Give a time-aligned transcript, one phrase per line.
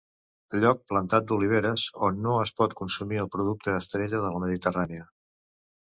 [0.61, 5.07] Lloc plantat d'oliveres on no es pot consumir el producte estrella de la Mediterrània.